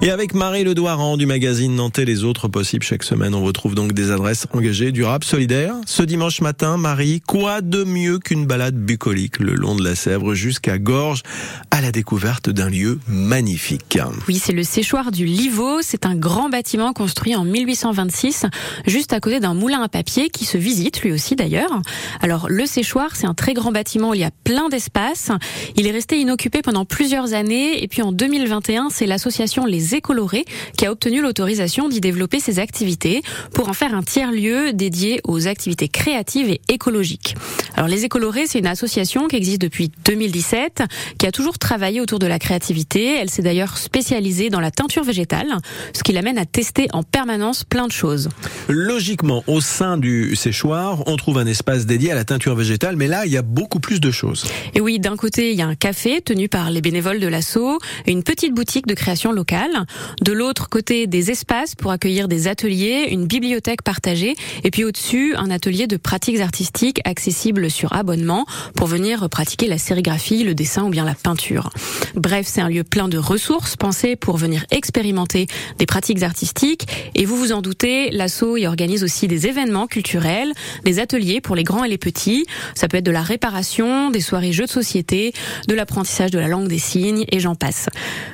[0.00, 3.94] Et avec Marie Ledoiran du magazine Nantais Les Autres Possibles chaque semaine, on retrouve donc
[3.94, 5.74] des adresses engagées, durables, solidaires.
[5.86, 10.34] Ce dimanche matin, Marie, quoi de mieux qu'une balade bucolique le long de la Sèvre
[10.34, 11.24] jusqu'à Gorges
[11.72, 13.98] à la découverte d'un lieu magnifique.
[14.28, 15.82] Oui, c'est le séchoir du Livaux.
[15.82, 18.46] C'est un grand bâtiment construit en 1826,
[18.86, 21.82] juste à côté d'un moulin à papier qui se visite lui aussi d'ailleurs.
[22.20, 25.32] Alors le séchoir, c'est un très grand bâtiment où il y a plein d'espace.
[25.74, 30.44] Il est resté inoccupé pendant plusieurs années et puis en 2021, c'est l'association Les Écolorés
[30.76, 35.46] qui a obtenu l'autorisation d'y développer ses activités pour en faire un tiers-lieu dédié aux
[35.46, 37.34] activités créatives et écologiques.
[37.74, 40.82] Alors les Écolorés, c'est une association qui existe depuis 2017,
[41.18, 43.16] qui a toujours travaillé autour de la créativité.
[43.16, 45.58] Elle s'est d'ailleurs spécialisée dans la teinture végétale,
[45.92, 48.28] ce qui l'amène à tester en permanence plein de choses.
[48.68, 53.06] Logiquement, au sein du séchoir, on trouve un espace dédié à la teinture végétale, mais
[53.06, 54.44] là, il y a beaucoup plus de choses.
[54.74, 57.78] Et oui, d'un côté, il y a un café tenu par les bénévoles de l'assaut,
[58.06, 59.77] une petite boutique de création locale.
[60.22, 64.34] De l'autre côté, des espaces pour accueillir des ateliers, une bibliothèque partagée,
[64.64, 69.78] et puis au-dessus, un atelier de pratiques artistiques accessible sur abonnement pour venir pratiquer la
[69.78, 71.70] sérigraphie, le dessin ou bien la peinture.
[72.14, 75.46] Bref, c'est un lieu plein de ressources pensées pour venir expérimenter
[75.78, 76.86] des pratiques artistiques.
[77.14, 80.52] Et vous vous en doutez, l'assaut y organise aussi des événements culturels,
[80.84, 82.46] des ateliers pour les grands et les petits.
[82.74, 85.32] Ça peut être de la réparation, des soirées jeux de société,
[85.66, 87.88] de l'apprentissage de la langue des signes et j'en passe.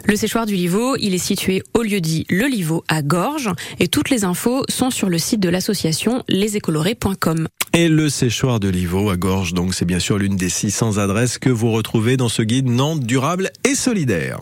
[0.04, 3.88] Le séchoir du Livaux, il est situé au lieu dit Le Livaux à Gorges et
[3.88, 7.48] toutes les infos sont sur le site de l'association lesécolorés.com.
[7.72, 11.38] Et le séchoir de Livaux à Gorges, donc c'est bien sûr l'une des 600 adresses
[11.38, 14.32] que vous retrouvez dans ce guide Nantes durable et solidaire.